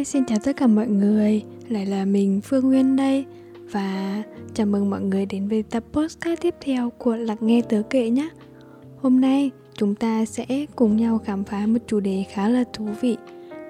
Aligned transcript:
Hi, 0.00 0.04
xin 0.04 0.24
chào 0.26 0.38
tất 0.44 0.56
cả 0.56 0.66
mọi 0.66 0.86
người. 0.86 1.42
Lại 1.68 1.86
là 1.86 2.04
mình 2.04 2.40
Phương 2.40 2.68
Nguyên 2.68 2.96
đây. 2.96 3.24
Và 3.70 4.22
chào 4.54 4.66
mừng 4.66 4.90
mọi 4.90 5.00
người 5.02 5.26
đến 5.26 5.48
với 5.48 5.62
tập 5.62 5.84
podcast 5.92 6.40
tiếp 6.40 6.54
theo 6.60 6.90
của 6.90 7.16
Lạc 7.16 7.42
Nghe 7.42 7.62
Tớ 7.68 7.82
Kệ 7.90 8.10
nhé. 8.10 8.28
Hôm 8.96 9.20
nay 9.20 9.50
chúng 9.74 9.94
ta 9.94 10.24
sẽ 10.24 10.66
cùng 10.76 10.96
nhau 10.96 11.18
khám 11.18 11.44
phá 11.44 11.66
một 11.66 11.78
chủ 11.86 12.00
đề 12.00 12.24
khá 12.30 12.48
là 12.48 12.64
thú 12.72 12.88
vị. 13.00 13.16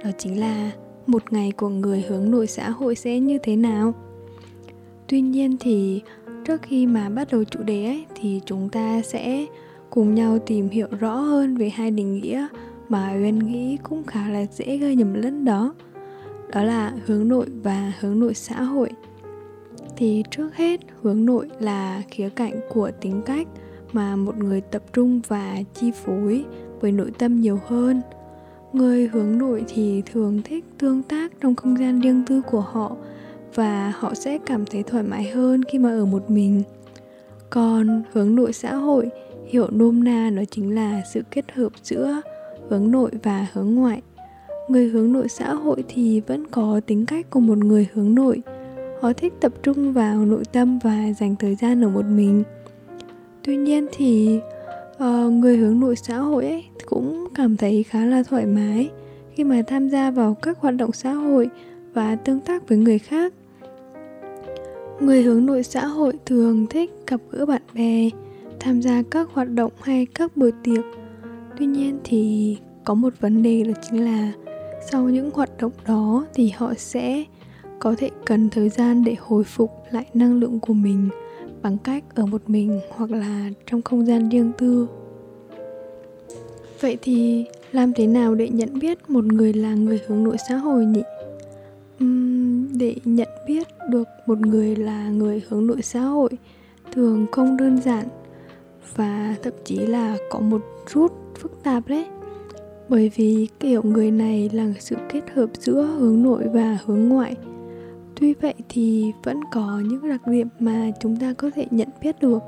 Đó 0.05 0.11
chính 0.19 0.41
là 0.41 0.71
một 1.07 1.33
ngày 1.33 1.53
của 1.57 1.69
người 1.69 2.05
hướng 2.09 2.31
nội 2.31 2.47
xã 2.47 2.71
hội 2.71 2.95
sẽ 2.95 3.21
như 3.21 3.39
thế 3.43 3.57
nào. 3.57 3.95
Tuy 5.09 5.21
nhiên 5.21 5.57
thì 5.61 6.03
trước 6.45 6.63
khi 6.63 6.87
mà 6.87 7.09
bắt 7.09 7.29
đầu 7.33 7.45
chủ 7.45 7.63
đề 7.63 7.85
ấy 7.85 8.05
thì 8.15 8.41
chúng 8.47 8.69
ta 8.69 9.03
sẽ 9.03 9.47
cùng 9.91 10.15
nhau 10.15 10.39
tìm 10.47 10.69
hiểu 10.69 10.89
rõ 11.01 11.15
hơn 11.17 11.57
về 11.57 11.69
hai 11.69 11.91
định 11.91 12.15
nghĩa 12.15 12.47
mà 12.89 13.13
Uyên 13.23 13.39
nghĩ 13.39 13.77
cũng 13.83 14.05
khá 14.05 14.29
là 14.29 14.47
dễ 14.53 14.77
gây 14.77 14.97
nhầm 14.97 15.15
lẫn 15.15 15.45
đó 15.45 15.75
đó 16.53 16.63
là 16.63 16.93
hướng 17.07 17.29
nội 17.29 17.47
và 17.63 17.93
hướng 18.01 18.21
nội 18.21 18.35
xã 18.35 18.63
hội. 18.63 18.91
Thì 19.97 20.25
trước 20.31 20.55
hết, 20.55 20.81
hướng 21.03 21.25
nội 21.27 21.49
là 21.61 22.03
khía 22.11 22.29
cạnh 22.29 22.61
của 22.69 22.91
tính 23.01 23.23
cách 23.27 23.49
mà 23.93 24.17
một 24.17 24.37
người 24.37 24.61
tập 24.61 24.83
trung 24.93 25.21
và 25.29 25.57
chi 25.75 25.91
phối 25.91 26.45
với 26.81 26.93
nội 26.93 27.13
tâm 27.19 27.41
nhiều 27.41 27.59
hơn. 27.67 28.03
Người 28.73 29.09
hướng 29.09 29.39
nội 29.39 29.65
thì 29.69 30.03
thường 30.13 30.43
thích 30.45 30.65
tương 30.79 31.03
tác 31.03 31.33
trong 31.41 31.55
không 31.55 31.79
gian 31.79 32.01
riêng 32.01 32.23
tư 32.27 32.43
của 32.51 32.61
họ 32.61 32.97
và 33.55 33.93
họ 33.97 34.15
sẽ 34.15 34.39
cảm 34.47 34.67
thấy 34.67 34.83
thoải 34.83 35.03
mái 35.03 35.31
hơn 35.31 35.65
khi 35.65 35.79
mà 35.79 35.91
ở 35.91 36.05
một 36.05 36.31
mình. 36.31 36.63
Còn 37.51 38.03
hướng 38.13 38.35
nội 38.35 38.53
xã 38.53 38.75
hội, 38.75 39.11
hiểu 39.47 39.67
nôm 39.71 40.05
na 40.05 40.31
nó 40.31 40.43
chính 40.51 40.75
là 40.75 41.03
sự 41.13 41.23
kết 41.31 41.53
hợp 41.53 41.73
giữa 41.83 42.21
hướng 42.69 42.91
nội 42.91 43.11
và 43.23 43.47
hướng 43.53 43.75
ngoại 43.75 44.03
người 44.71 44.89
hướng 44.89 45.13
nội 45.13 45.29
xã 45.29 45.55
hội 45.55 45.85
thì 45.89 46.21
vẫn 46.21 46.47
có 46.51 46.81
tính 46.87 47.07
cách 47.07 47.31
của 47.31 47.41
một 47.41 47.59
người 47.59 47.89
hướng 47.93 48.15
nội. 48.15 48.43
Họ 49.01 49.13
thích 49.13 49.33
tập 49.41 49.53
trung 49.63 49.93
vào 49.93 50.25
nội 50.27 50.43
tâm 50.53 50.79
và 50.83 51.13
dành 51.19 51.37
thời 51.37 51.55
gian 51.55 51.85
ở 51.85 51.89
một 51.89 52.05
mình. 52.05 52.43
Tuy 53.43 53.57
nhiên 53.57 53.87
thì 53.93 54.41
uh, 54.97 55.33
người 55.33 55.57
hướng 55.57 55.81
nội 55.81 55.97
xã 55.97 56.17
hội 56.19 56.45
ấy 56.47 56.65
cũng 56.87 57.29
cảm 57.35 57.57
thấy 57.57 57.83
khá 57.83 58.05
là 58.05 58.23
thoải 58.23 58.47
mái 58.47 58.91
khi 59.35 59.45
mà 59.45 59.63
tham 59.67 59.89
gia 59.89 60.11
vào 60.11 60.35
các 60.35 60.59
hoạt 60.61 60.75
động 60.77 60.93
xã 60.93 61.13
hội 61.13 61.49
và 61.95 62.17
tương 62.17 62.41
tác 62.41 62.69
với 62.69 62.79
người 62.79 62.99
khác. 62.99 63.35
Người 65.01 65.23
hướng 65.23 65.47
nội 65.47 65.63
xã 65.63 65.87
hội 65.87 66.13
thường 66.27 66.67
thích 66.67 66.91
gặp 67.07 67.21
gỡ 67.31 67.47
bạn 67.47 67.63
bè 67.75 68.11
tham 68.61 68.83
gia 68.83 69.03
các 69.11 69.29
hoạt 69.33 69.51
động 69.51 69.73
hay 69.81 70.07
các 70.07 70.37
buổi 70.37 70.53
tiệc. 70.65 70.85
Tuy 71.59 71.67
nhiên 71.67 71.99
thì 72.05 72.57
có 72.85 72.95
một 72.95 73.13
vấn 73.21 73.43
đề 73.43 73.63
đó 73.63 73.73
chính 73.91 74.05
là 74.05 74.33
sau 74.81 75.09
những 75.09 75.31
hoạt 75.31 75.51
động 75.59 75.73
đó 75.87 76.27
thì 76.35 76.53
họ 76.57 76.75
sẽ 76.77 77.25
có 77.79 77.95
thể 77.99 78.11
cần 78.25 78.51
thời 78.51 78.69
gian 78.69 79.05
để 79.05 79.17
hồi 79.21 79.45
phục 79.45 79.71
lại 79.91 80.07
năng 80.15 80.41
lượng 80.41 80.61
của 80.61 80.73
mình 80.73 81.09
bằng 81.63 81.79
cách 81.79 82.05
ở 82.15 82.27
một 82.27 82.43
mình 82.47 82.81
hoặc 82.91 83.11
là 83.11 83.51
trong 83.67 83.83
không 83.83 84.07
gian 84.07 84.29
riêng 84.29 84.53
tư. 84.59 84.87
Vậy 86.81 86.99
thì 87.03 87.45
làm 87.73 87.93
thế 87.93 88.07
nào 88.07 88.35
để 88.35 88.49
nhận 88.49 88.79
biết 88.79 89.11
một 89.11 89.25
người 89.25 89.53
là 89.53 89.75
người 89.75 90.01
hướng 90.07 90.25
nội 90.25 90.37
xã 90.49 90.57
hội 90.57 90.85
nhỉ? 90.85 91.03
Uhm, 92.05 92.79
để 92.79 92.97
nhận 93.05 93.29
biết 93.47 93.69
được 93.89 94.09
một 94.27 94.41
người 94.41 94.77
là 94.77 95.09
người 95.09 95.43
hướng 95.49 95.67
nội 95.67 95.83
xã 95.83 96.01
hội 96.01 96.31
thường 96.93 97.27
không 97.33 97.57
đơn 97.57 97.81
giản 97.83 98.09
và 98.97 99.35
thậm 99.43 99.53
chí 99.65 99.77
là 99.77 100.17
có 100.31 100.41
một 100.41 100.63
chút 100.93 101.13
phức 101.39 101.63
tạp 101.63 101.89
đấy 101.89 102.07
bởi 102.91 103.11
vì 103.17 103.49
kiểu 103.61 103.83
người 103.83 104.11
này 104.11 104.51
là 104.53 104.67
sự 104.79 104.97
kết 105.13 105.31
hợp 105.35 105.51
giữa 105.55 105.83
hướng 105.99 106.23
nội 106.23 106.45
và 106.53 106.79
hướng 106.85 107.09
ngoại. 107.09 107.37
Tuy 108.21 108.35
vậy 108.35 108.55
thì 108.69 109.13
vẫn 109.25 109.41
có 109.53 109.83
những 109.85 110.09
đặc 110.09 110.27
điểm 110.27 110.49
mà 110.59 110.91
chúng 111.01 111.17
ta 111.17 111.33
có 111.33 111.51
thể 111.55 111.67
nhận 111.71 111.89
biết 112.03 112.21
được. 112.21 112.43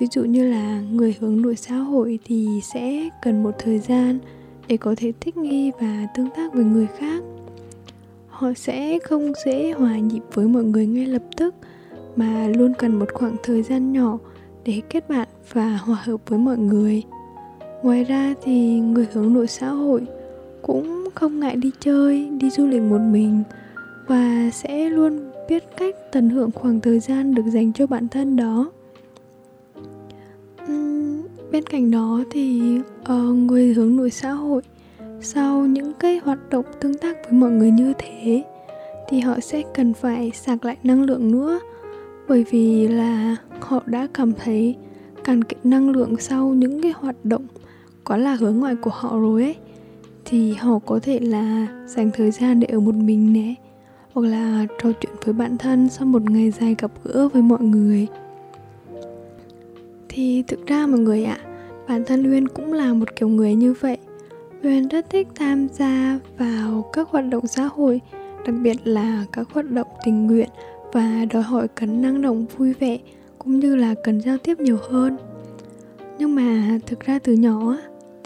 Ví 0.00 0.06
dụ 0.12 0.24
như 0.24 0.50
là 0.50 0.80
người 0.80 1.16
hướng 1.20 1.42
nội 1.42 1.56
xã 1.56 1.76
hội 1.76 2.18
thì 2.24 2.48
sẽ 2.74 3.08
cần 3.22 3.42
một 3.42 3.50
thời 3.58 3.78
gian 3.78 4.18
để 4.68 4.76
có 4.76 4.94
thể 4.96 5.12
thích 5.20 5.36
nghi 5.36 5.70
và 5.80 6.06
tương 6.16 6.30
tác 6.36 6.54
với 6.54 6.64
người 6.64 6.86
khác. 6.98 7.22
Họ 8.28 8.52
sẽ 8.56 8.98
không 8.98 9.32
dễ 9.46 9.72
hòa 9.72 9.98
nhịp 9.98 10.22
với 10.34 10.46
mọi 10.48 10.64
người 10.64 10.86
ngay 10.86 11.06
lập 11.06 11.22
tức, 11.36 11.54
mà 12.16 12.48
luôn 12.48 12.72
cần 12.78 12.98
một 12.98 13.12
khoảng 13.14 13.36
thời 13.42 13.62
gian 13.62 13.92
nhỏ 13.92 14.18
để 14.64 14.82
kết 14.90 15.08
bạn 15.08 15.28
và 15.52 15.76
hòa 15.76 15.98
hợp 16.04 16.20
với 16.26 16.38
mọi 16.38 16.58
người 16.58 17.02
ngoài 17.82 18.04
ra 18.04 18.34
thì 18.42 18.80
người 18.80 19.06
hướng 19.12 19.34
nội 19.34 19.46
xã 19.46 19.68
hội 19.68 20.06
cũng 20.62 21.08
không 21.14 21.40
ngại 21.40 21.56
đi 21.56 21.70
chơi 21.80 22.28
đi 22.40 22.50
du 22.50 22.66
lịch 22.66 22.82
một 22.82 22.98
mình 22.98 23.42
và 24.06 24.50
sẽ 24.52 24.90
luôn 24.90 25.30
biết 25.48 25.64
cách 25.76 25.94
tận 26.12 26.30
hưởng 26.30 26.50
khoảng 26.50 26.80
thời 26.80 27.00
gian 27.00 27.34
được 27.34 27.42
dành 27.46 27.72
cho 27.72 27.86
bản 27.86 28.08
thân 28.08 28.36
đó. 28.36 28.70
Uhm, 30.64 31.22
bên 31.50 31.64
cạnh 31.64 31.90
đó 31.90 32.20
thì 32.30 32.78
uh, 33.12 33.36
người 33.36 33.74
hướng 33.74 33.96
nội 33.96 34.10
xã 34.10 34.30
hội 34.30 34.62
sau 35.20 35.66
những 35.66 35.92
cái 35.94 36.20
hoạt 36.24 36.38
động 36.50 36.64
tương 36.80 36.94
tác 36.94 37.16
với 37.24 37.32
mọi 37.32 37.50
người 37.50 37.70
như 37.70 37.92
thế 37.98 38.44
thì 39.08 39.20
họ 39.20 39.40
sẽ 39.40 39.62
cần 39.74 39.94
phải 39.94 40.30
sạc 40.34 40.64
lại 40.64 40.76
năng 40.82 41.02
lượng 41.02 41.32
nữa. 41.32 41.60
Bởi 42.28 42.44
vì 42.50 42.88
là 42.88 43.36
họ 43.60 43.82
đã 43.86 44.08
cảm 44.14 44.32
thấy 44.32 44.76
cạn 45.24 45.44
kiệt 45.44 45.58
năng 45.64 45.90
lượng 45.90 46.16
sau 46.16 46.48
những 46.48 46.82
cái 46.82 46.92
hoạt 46.96 47.16
động 47.24 47.46
quá 48.08 48.16
là 48.16 48.34
hướng 48.34 48.56
ngoại 48.56 48.76
của 48.76 48.90
họ 48.90 49.18
rồi 49.18 49.42
ấy, 49.42 49.56
thì 50.24 50.52
họ 50.52 50.78
có 50.78 50.98
thể 51.02 51.20
là 51.20 51.66
dành 51.86 52.10
thời 52.14 52.30
gian 52.30 52.60
để 52.60 52.66
ở 52.66 52.80
một 52.80 52.94
mình 52.94 53.32
nè, 53.32 53.54
hoặc 54.12 54.26
là 54.26 54.66
trò 54.82 54.92
chuyện 55.00 55.12
với 55.24 55.34
bạn 55.34 55.58
thân 55.58 55.88
sau 55.88 56.06
một 56.06 56.30
ngày 56.30 56.50
dài 56.50 56.76
gặp 56.78 56.90
gỡ 57.04 57.28
với 57.28 57.42
mọi 57.42 57.60
người. 57.60 58.06
Thì 60.08 60.42
thực 60.42 60.66
ra 60.66 60.86
mọi 60.86 61.00
người 61.00 61.24
ạ 61.24 61.38
bản 61.88 62.04
thân 62.04 62.32
uyên 62.32 62.48
cũng 62.48 62.72
là 62.72 62.94
một 62.94 63.16
kiểu 63.16 63.28
người 63.28 63.54
như 63.54 63.74
vậy. 63.80 63.98
Uyên 64.62 64.88
rất 64.88 65.10
thích 65.10 65.28
tham 65.34 65.68
gia 65.68 66.18
vào 66.38 66.90
các 66.92 67.08
hoạt 67.08 67.24
động 67.30 67.46
xã 67.46 67.64
hội, 67.64 68.00
đặc 68.46 68.54
biệt 68.62 68.76
là 68.84 69.24
các 69.32 69.48
hoạt 69.52 69.70
động 69.70 69.88
tình 70.04 70.26
nguyện 70.26 70.48
và 70.92 71.24
đòi 71.32 71.42
hỏi 71.42 71.68
cần 71.68 72.02
năng 72.02 72.22
động, 72.22 72.46
vui 72.56 72.72
vẻ, 72.72 72.98
cũng 73.38 73.60
như 73.60 73.76
là 73.76 73.94
cần 74.04 74.20
giao 74.20 74.38
tiếp 74.38 74.60
nhiều 74.60 74.78
hơn. 74.88 75.16
Nhưng 76.18 76.34
mà 76.34 76.78
thực 76.86 77.00
ra 77.00 77.18
từ 77.18 77.32
nhỏ 77.32 77.76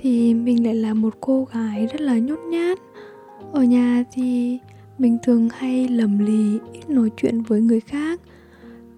thì 0.02 0.34
mình 0.34 0.64
lại 0.64 0.74
là 0.74 0.94
một 0.94 1.14
cô 1.20 1.48
gái 1.52 1.86
rất 1.86 2.00
là 2.00 2.18
nhút 2.18 2.38
nhát. 2.38 2.78
Ở 3.52 3.62
nhà 3.62 4.04
thì 4.12 4.58
mình 4.98 5.18
thường 5.22 5.48
hay 5.52 5.88
lầm 5.88 6.18
lì, 6.18 6.58
ít 6.72 6.90
nói 6.90 7.10
chuyện 7.16 7.42
với 7.42 7.60
người 7.60 7.80
khác. 7.80 8.20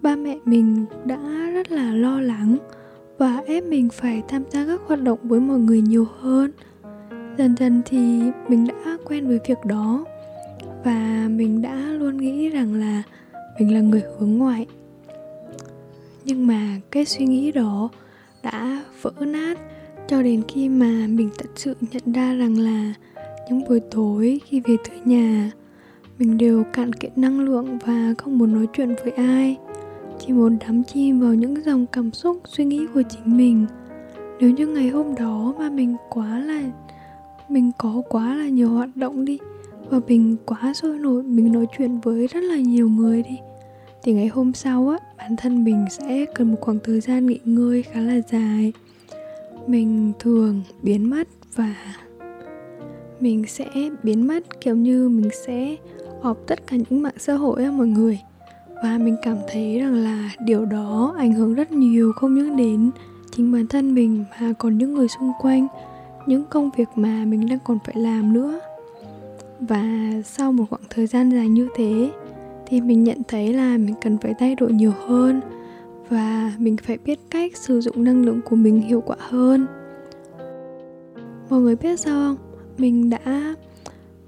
Ba 0.03 0.17
mẹ 0.17 0.37
mình 0.45 0.85
đã 1.05 1.51
rất 1.55 1.71
là 1.73 1.93
lo 1.93 2.21
lắng 2.21 2.59
và 3.19 3.43
ép 3.47 3.65
mình 3.65 3.89
phải 3.93 4.23
tham 4.29 4.43
gia 4.51 4.67
các 4.67 4.81
hoạt 4.87 5.03
động 5.03 5.19
với 5.23 5.41
mọi 5.41 5.59
người 5.59 5.81
nhiều 5.81 6.07
hơn. 6.21 6.51
Dần 7.39 7.57
dần 7.57 7.83
thì 7.87 8.21
mình 8.49 8.67
đã 8.67 8.97
quen 9.05 9.27
với 9.27 9.39
việc 9.49 9.59
đó 9.65 10.05
và 10.85 11.29
mình 11.31 11.63
đã 11.63 11.77
luôn 11.77 12.17
nghĩ 12.17 12.49
rằng 12.49 12.75
là 12.75 13.03
mình 13.59 13.75
là 13.75 13.81
người 13.81 14.03
hướng 14.19 14.39
ngoại. 14.39 14.67
Nhưng 16.25 16.47
mà 16.47 16.81
cái 16.91 17.05
suy 17.05 17.27
nghĩ 17.27 17.53
đó 17.53 17.89
đã 18.43 18.85
vỡ 19.03 19.13
nát 19.21 19.59
cho 20.09 20.23
đến 20.23 20.43
khi 20.49 20.69
mà 20.69 21.07
mình 21.09 21.31
thật 21.39 21.51
sự 21.57 21.75
nhận 21.81 22.13
ra 22.13 22.35
rằng 22.35 22.59
là 22.59 22.95
những 23.49 23.69
buổi 23.69 23.81
tối 23.81 24.41
khi 24.45 24.61
về 24.61 24.77
tới 24.89 24.99
nhà, 25.05 25.51
mình 26.19 26.39
đều 26.39 26.65
cạn 26.73 26.93
kiệt 26.93 27.19
năng 27.19 27.41
lượng 27.41 27.79
và 27.87 28.15
không 28.19 28.39
muốn 28.39 28.55
nói 28.55 28.67
chuyện 28.73 28.95
với 29.03 29.13
ai. 29.13 29.57
Chỉ 30.19 30.33
muốn 30.33 30.59
đắm 30.61 30.83
chìm 30.85 31.21
vào 31.21 31.35
những 31.35 31.65
dòng 31.65 31.87
cảm 31.87 32.13
xúc, 32.13 32.41
suy 32.45 32.65
nghĩ 32.65 32.87
của 32.95 33.03
chính 33.03 33.37
mình. 33.37 33.67
Nếu 34.41 34.51
như 34.51 34.67
ngày 34.67 34.89
hôm 34.89 35.15
đó 35.15 35.55
mà 35.59 35.71
mình 35.71 35.97
quá 36.11 36.39
là, 36.39 36.63
mình 37.49 37.71
có 37.79 38.03
quá 38.09 38.35
là 38.35 38.49
nhiều 38.49 38.69
hoạt 38.69 38.97
động 38.97 39.25
đi, 39.25 39.39
và 39.91 40.01
mình 40.09 40.37
quá 40.47 40.75
sôi 40.75 40.99
nổi, 40.99 41.23
mình 41.23 41.53
nói 41.53 41.67
chuyện 41.79 42.01
với 42.01 42.27
rất 42.27 42.41
là 42.41 42.57
nhiều 42.57 42.89
người 42.89 43.23
đi, 43.23 43.39
thì 44.03 44.13
ngày 44.13 44.29
hôm 44.29 44.53
sau 44.53 44.89
á, 44.89 44.99
bản 45.19 45.37
thân 45.37 45.65
mình 45.65 45.85
sẽ 45.91 46.25
cần 46.35 46.51
một 46.51 46.59
khoảng 46.61 46.79
thời 46.85 47.01
gian 47.01 47.27
nghỉ 47.27 47.39
ngơi 47.45 47.83
khá 47.83 48.01
là 48.01 48.21
dài 48.31 48.73
mình 49.67 50.13
thường 50.19 50.63
biến 50.83 51.11
mất 51.11 51.29
và 51.55 51.75
mình 53.21 53.45
sẽ 53.49 53.67
biến 54.03 54.27
mất 54.27 54.61
kiểu 54.61 54.77
như 54.77 55.09
mình 55.09 55.31
sẽ 55.47 55.77
họp 56.23 56.39
tất 56.47 56.67
cả 56.67 56.77
những 56.77 57.03
mạng 57.03 57.15
xã 57.19 57.35
hội 57.35 57.65
á 57.65 57.71
mọi 57.71 57.87
người. 57.87 58.21
Và 58.83 58.99
mình 58.99 59.17
cảm 59.23 59.37
thấy 59.53 59.79
rằng 59.81 59.95
là 59.95 60.31
điều 60.45 60.65
đó 60.65 61.15
ảnh 61.19 61.33
hưởng 61.33 61.55
rất 61.55 61.73
nhiều 61.73 62.13
không 62.13 62.35
những 62.35 62.57
đến 62.57 62.91
chính 63.31 63.53
bản 63.53 63.67
thân 63.67 63.95
mình 63.95 64.25
mà 64.41 64.53
còn 64.59 64.79
những 64.79 64.95
người 64.95 65.09
xung 65.09 65.33
quanh, 65.41 65.67
những 66.27 66.45
công 66.51 66.71
việc 66.77 66.89
mà 66.95 67.25
mình 67.25 67.49
đang 67.49 67.59
còn 67.65 67.79
phải 67.85 67.95
làm 67.99 68.33
nữa. 68.33 68.61
Và 69.61 70.11
sau 70.25 70.53
một 70.53 70.65
khoảng 70.71 70.83
thời 70.91 71.07
gian 71.07 71.31
dài 71.31 71.49
như 71.49 71.69
thế 71.77 72.11
thì 72.67 72.81
mình 72.81 73.05
nhận 73.05 73.19
thấy 73.29 73.53
là 73.53 73.77
mình 73.79 73.95
cần 74.03 74.19
phải 74.19 74.35
thay 74.39 74.55
đổi 74.55 74.73
nhiều 74.73 74.93
hơn 75.07 75.41
và 76.09 76.53
mình 76.59 76.77
phải 76.77 76.99
biết 77.05 77.19
cách 77.31 77.57
sử 77.57 77.81
dụng 77.81 78.05
năng 78.05 78.25
lượng 78.25 78.41
của 78.45 78.57
mình 78.57 78.81
hiệu 78.81 79.01
quả 79.07 79.17
hơn. 79.19 79.67
Mọi 81.51 81.61
người 81.61 81.77
biết 81.77 82.01
sao 82.01 82.15
không? 82.15 82.37
Mình 82.79 83.11
đã 83.11 83.55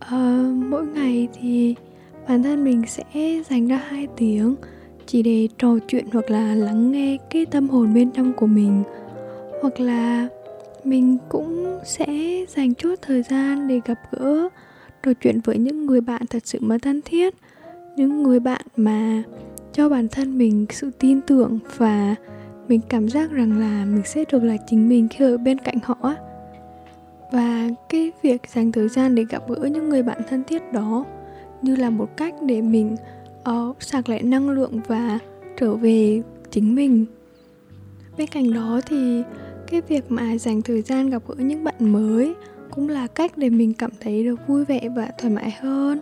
uh, 0.04 0.64
mỗi 0.68 0.86
ngày 0.86 1.28
thì 1.40 1.74
bản 2.28 2.42
thân 2.42 2.64
mình 2.64 2.82
sẽ 2.86 3.42
dành 3.50 3.68
ra 3.68 3.76
hai 3.88 4.08
tiếng 4.16 4.56
chỉ 5.06 5.22
để 5.22 5.48
trò 5.58 5.78
chuyện 5.88 6.06
hoặc 6.12 6.30
là 6.30 6.54
lắng 6.54 6.92
nghe 6.92 7.18
cái 7.30 7.46
tâm 7.46 7.68
hồn 7.68 7.94
bên 7.94 8.10
trong 8.10 8.32
của 8.32 8.46
mình. 8.46 8.82
Hoặc 9.62 9.80
là 9.80 10.28
mình 10.84 11.18
cũng 11.28 11.78
sẽ 11.84 12.06
dành 12.48 12.74
chút 12.74 12.94
thời 13.02 13.22
gian 13.22 13.68
để 13.68 13.80
gặp 13.84 13.98
gỡ 14.10 14.48
trò 15.02 15.12
chuyện 15.20 15.40
với 15.40 15.58
những 15.58 15.86
người 15.86 16.00
bạn 16.00 16.22
thật 16.30 16.46
sự 16.46 16.58
mà 16.62 16.78
thân 16.82 17.00
thiết 17.04 17.34
những 17.96 18.22
người 18.22 18.40
bạn 18.40 18.66
mà 18.76 19.22
cho 19.76 19.88
bản 19.88 20.08
thân 20.08 20.38
mình 20.38 20.66
sự 20.70 20.90
tin 20.98 21.20
tưởng 21.20 21.58
và 21.76 22.14
mình 22.68 22.80
cảm 22.88 23.08
giác 23.08 23.30
rằng 23.30 23.60
là 23.60 23.84
mình 23.84 24.02
sẽ 24.04 24.24
được 24.32 24.42
là 24.42 24.56
chính 24.66 24.88
mình 24.88 25.08
khi 25.08 25.24
ở 25.24 25.36
bên 25.36 25.58
cạnh 25.58 25.78
họ 25.82 26.14
và 27.32 27.68
cái 27.88 28.12
việc 28.22 28.42
dành 28.54 28.72
thời 28.72 28.88
gian 28.88 29.14
để 29.14 29.24
gặp 29.30 29.42
gỡ 29.48 29.68
những 29.68 29.88
người 29.88 30.02
bạn 30.02 30.20
thân 30.28 30.44
thiết 30.44 30.72
đó 30.72 31.04
như 31.62 31.76
là 31.76 31.90
một 31.90 32.16
cách 32.16 32.34
để 32.42 32.62
mình 32.62 32.96
uh, 33.50 33.82
sạc 33.82 34.08
lại 34.08 34.22
năng 34.22 34.50
lượng 34.50 34.80
và 34.86 35.18
trở 35.56 35.74
về 35.74 36.22
chính 36.50 36.74
mình. 36.74 37.06
Bên 38.18 38.28
cạnh 38.28 38.52
đó 38.52 38.80
thì 38.86 39.22
cái 39.66 39.80
việc 39.88 40.04
mà 40.08 40.36
dành 40.38 40.62
thời 40.62 40.82
gian 40.82 41.10
gặp 41.10 41.22
gỡ 41.28 41.34
những 41.38 41.64
bạn 41.64 41.92
mới 41.92 42.34
cũng 42.70 42.88
là 42.88 43.06
cách 43.06 43.38
để 43.38 43.50
mình 43.50 43.74
cảm 43.74 43.90
thấy 44.00 44.24
được 44.24 44.46
vui 44.46 44.64
vẻ 44.64 44.88
và 44.96 45.08
thoải 45.18 45.34
mái 45.34 45.50
hơn. 45.60 46.00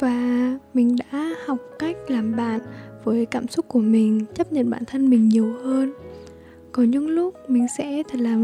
Và 0.00 0.58
mình 0.74 0.96
đã 0.96 1.34
học 1.46 1.58
cách 1.78 1.96
làm 2.08 2.36
bạn 2.36 2.60
với 3.04 3.26
cảm 3.26 3.48
xúc 3.48 3.68
của 3.68 3.80
mình, 3.80 4.24
chấp 4.34 4.52
nhận 4.52 4.70
bản 4.70 4.84
thân 4.84 5.10
mình 5.10 5.28
nhiều 5.28 5.54
hơn. 5.62 5.92
Có 6.72 6.82
những 6.82 7.08
lúc 7.08 7.34
mình 7.48 7.66
sẽ 7.78 8.02
thật 8.10 8.20
là, 8.20 8.36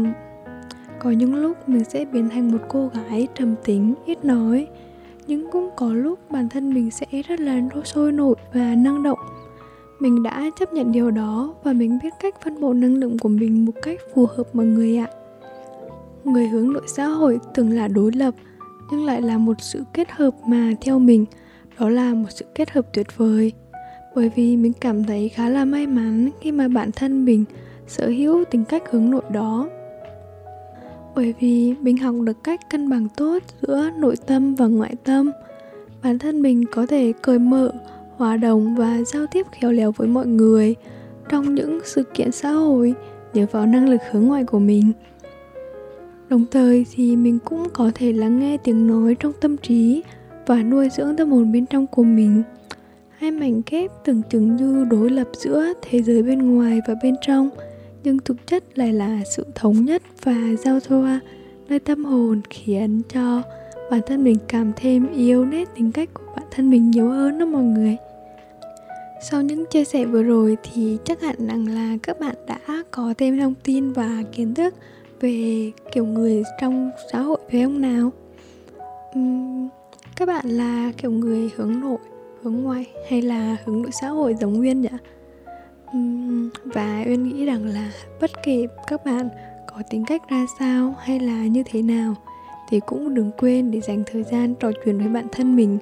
có 0.99 1.11
những 1.11 1.35
lúc 1.35 1.69
mình 1.69 1.83
sẽ 1.83 2.05
biến 2.05 2.29
thành 2.29 2.51
một 2.51 2.57
cô 2.69 2.89
gái 2.93 3.27
trầm 3.35 3.55
tính, 3.63 3.93
ít 4.05 4.25
nói. 4.25 4.67
Nhưng 5.27 5.51
cũng 5.51 5.69
có 5.75 5.93
lúc 5.93 6.31
bản 6.31 6.49
thân 6.49 6.73
mình 6.73 6.91
sẽ 6.91 7.05
rất 7.27 7.39
là 7.39 7.61
sôi 7.85 8.11
nổi 8.11 8.35
và 8.53 8.75
năng 8.75 9.03
động. 9.03 9.19
Mình 9.99 10.23
đã 10.23 10.49
chấp 10.59 10.73
nhận 10.73 10.91
điều 10.91 11.11
đó 11.11 11.53
và 11.63 11.73
mình 11.73 11.99
biết 12.03 12.13
cách 12.19 12.35
phân 12.43 12.61
bổ 12.61 12.73
năng 12.73 12.95
lượng 12.95 13.17
của 13.19 13.29
mình 13.29 13.65
một 13.65 13.71
cách 13.81 13.99
phù 14.13 14.25
hợp 14.25 14.55
mọi 14.55 14.65
người 14.65 14.97
ạ. 14.97 15.07
Người 16.23 16.47
hướng 16.47 16.73
nội 16.73 16.83
xã 16.87 17.05
hội 17.05 17.39
tưởng 17.53 17.71
là 17.71 17.87
đối 17.87 18.11
lập, 18.11 18.35
nhưng 18.91 19.05
lại 19.05 19.21
là 19.21 19.37
một 19.37 19.53
sự 19.59 19.83
kết 19.93 20.11
hợp 20.11 20.35
mà 20.47 20.71
theo 20.81 20.99
mình, 20.99 21.25
đó 21.79 21.89
là 21.89 22.13
một 22.13 22.27
sự 22.29 22.45
kết 22.55 22.71
hợp 22.71 22.93
tuyệt 22.93 23.07
vời 23.17 23.51
bởi 24.15 24.31
vì 24.35 24.57
mình 24.57 24.73
cảm 24.81 25.03
thấy 25.03 25.29
khá 25.29 25.49
là 25.49 25.65
may 25.65 25.87
mắn 25.87 26.29
khi 26.41 26.51
mà 26.51 26.67
bản 26.67 26.91
thân 26.91 27.25
mình 27.25 27.45
sở 27.87 28.07
hữu 28.07 28.43
tính 28.51 28.63
cách 28.65 28.83
hướng 28.91 29.09
nội 29.09 29.21
đó. 29.31 29.69
Bởi 31.15 31.33
vì 31.39 31.75
mình 31.81 31.97
học 31.97 32.15
được 32.23 32.43
cách 32.43 32.69
cân 32.69 32.89
bằng 32.89 33.07
tốt 33.17 33.43
giữa 33.61 33.89
nội 33.97 34.15
tâm 34.25 34.55
và 34.55 34.67
ngoại 34.67 34.95
tâm, 35.03 35.31
bản 36.03 36.19
thân 36.19 36.41
mình 36.41 36.65
có 36.71 36.85
thể 36.85 37.13
cởi 37.21 37.39
mở, 37.39 37.71
hòa 38.17 38.37
đồng 38.37 38.75
và 38.75 39.01
giao 39.03 39.25
tiếp 39.31 39.45
khéo 39.51 39.71
léo 39.71 39.91
với 39.91 40.07
mọi 40.07 40.27
người 40.27 40.75
trong 41.29 41.55
những 41.55 41.79
sự 41.85 42.03
kiện 42.03 42.31
xã 42.31 42.51
hội 42.51 42.93
nhờ 43.33 43.45
vào 43.51 43.65
năng 43.65 43.89
lực 43.89 44.01
hướng 44.11 44.23
ngoại 44.23 44.43
của 44.43 44.59
mình. 44.59 44.91
Đồng 46.29 46.45
thời 46.51 46.85
thì 46.91 47.15
mình 47.15 47.39
cũng 47.45 47.67
có 47.73 47.91
thể 47.95 48.13
lắng 48.13 48.39
nghe 48.39 48.57
tiếng 48.57 48.87
nói 48.87 49.15
trong 49.19 49.33
tâm 49.41 49.57
trí 49.57 50.03
và 50.47 50.63
nuôi 50.63 50.89
dưỡng 50.89 51.15
tâm 51.15 51.31
hồn 51.31 51.51
bên 51.51 51.65
trong 51.65 51.87
của 51.87 52.03
mình 52.03 52.43
hai 53.21 53.31
mảnh 53.31 53.61
ghép 53.71 53.91
tưởng 54.03 54.21
chừng 54.29 54.55
như 54.55 54.85
đối 54.89 55.09
lập 55.09 55.27
giữa 55.33 55.73
thế 55.81 56.01
giới 56.01 56.23
bên 56.23 56.55
ngoài 56.55 56.79
và 56.87 56.95
bên 57.03 57.15
trong 57.21 57.49
nhưng 58.03 58.19
thực 58.19 58.47
chất 58.47 58.63
lại 58.77 58.93
là 58.93 59.19
sự 59.35 59.45
thống 59.55 59.85
nhất 59.85 60.03
và 60.23 60.35
giao 60.63 60.79
thoa 60.79 61.19
nơi 61.69 61.79
tâm 61.79 62.05
hồn 62.05 62.41
khiến 62.49 63.01
cho 63.13 63.41
bản 63.91 64.01
thân 64.07 64.23
mình 64.23 64.37
cảm 64.47 64.71
thêm 64.75 65.07
yêu 65.13 65.45
nét 65.45 65.69
tính 65.75 65.91
cách 65.91 66.09
của 66.13 66.23
bản 66.35 66.45
thân 66.51 66.69
mình 66.69 66.91
nhiều 66.91 67.09
hơn 67.09 67.39
đó 67.39 67.45
mọi 67.45 67.63
người. 67.63 67.97
Sau 69.29 69.41
những 69.41 69.65
chia 69.65 69.83
sẻ 69.83 70.05
vừa 70.05 70.23
rồi 70.23 70.57
thì 70.63 70.97
chắc 71.05 71.21
hẳn 71.21 71.47
rằng 71.47 71.67
là 71.67 71.97
các 72.03 72.19
bạn 72.19 72.35
đã 72.47 72.83
có 72.91 73.13
thêm 73.17 73.39
thông 73.39 73.53
tin 73.63 73.91
và 73.91 74.23
kiến 74.31 74.53
thức 74.53 74.75
về 75.19 75.71
kiểu 75.91 76.05
người 76.05 76.43
trong 76.61 76.91
xã 77.11 77.19
hội 77.19 77.39
phải 77.51 77.63
không 77.63 77.81
nào? 77.81 78.11
Uhm, 79.19 79.69
các 80.15 80.25
bạn 80.25 80.49
là 80.49 80.91
kiểu 80.97 81.11
người 81.11 81.49
hướng 81.55 81.79
nội 81.79 81.99
hướng 82.43 82.63
ngoại 82.63 82.85
hay 83.09 83.21
là 83.21 83.57
hướng 83.65 83.81
nội 83.81 83.91
xã 84.01 84.07
hội 84.07 84.35
giống 84.39 84.53
nguyên 84.53 84.81
vậy 84.81 84.99
và 86.65 87.03
uyên 87.07 87.23
nghĩ 87.23 87.45
rằng 87.45 87.65
là 87.65 87.91
bất 88.21 88.31
kể 88.43 88.67
các 88.87 89.05
bạn 89.05 89.29
có 89.67 89.81
tính 89.89 90.05
cách 90.05 90.29
ra 90.29 90.45
sao 90.59 90.95
hay 90.99 91.19
là 91.19 91.45
như 91.45 91.63
thế 91.65 91.81
nào 91.81 92.15
thì 92.69 92.79
cũng 92.79 93.13
đừng 93.13 93.31
quên 93.37 93.71
để 93.71 93.81
dành 93.81 94.03
thời 94.11 94.23
gian 94.23 94.55
trò 94.55 94.71
chuyện 94.85 94.97
với 94.97 95.07
bản 95.07 95.27
thân 95.31 95.55
mình 95.55 95.77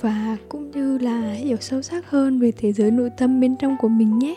và 0.00 0.36
cũng 0.48 0.70
như 0.70 0.98
là 0.98 1.32
hiểu 1.32 1.56
sâu 1.60 1.82
sắc 1.82 2.10
hơn 2.10 2.38
về 2.38 2.52
thế 2.52 2.72
giới 2.72 2.90
nội 2.90 3.10
tâm 3.16 3.40
bên 3.40 3.56
trong 3.56 3.76
của 3.80 3.88
mình 3.88 4.18
nhé. 4.18 4.34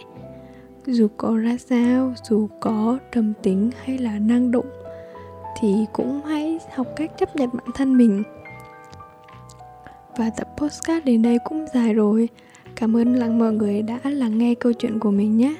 Dù 0.85 1.07
có 1.17 1.37
ra 1.37 1.57
sao, 1.57 2.13
dù 2.29 2.47
có 2.59 2.97
trầm 3.11 3.33
tính 3.43 3.71
hay 3.83 3.97
là 3.97 4.19
năng 4.19 4.51
động 4.51 4.65
thì 5.61 5.85
cũng 5.93 6.21
hãy 6.25 6.59
học 6.75 6.87
cách 6.95 7.11
chấp 7.17 7.35
nhận 7.35 7.49
bản 7.53 7.67
thân 7.75 7.97
mình 7.97 8.23
và 10.17 10.29
tập 10.29 10.47
postcard 10.57 11.05
đến 11.05 11.21
đây 11.21 11.37
cũng 11.45 11.65
dài 11.73 11.93
rồi 11.93 12.29
Cảm 12.79 12.97
ơn 12.97 13.15
lắng 13.15 13.39
mọi 13.39 13.53
người 13.53 13.81
đã 13.81 13.99
lắng 14.03 14.37
nghe 14.37 14.55
câu 14.55 14.73
chuyện 14.73 14.99
của 14.99 15.11
mình 15.11 15.37
nhé. 15.37 15.55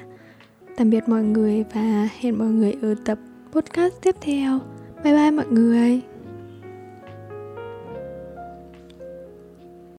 Tạm 0.76 0.90
biệt 0.90 1.08
mọi 1.08 1.22
người 1.22 1.64
và 1.74 2.08
hẹn 2.18 2.38
mọi 2.38 2.48
người 2.48 2.76
ở 2.82 2.94
tập 3.04 3.18
podcast 3.52 3.94
tiếp 4.02 4.16
theo. 4.20 4.58
Bye 5.04 5.14
bye 5.14 5.30
mọi 5.30 5.46
người. 5.46 6.00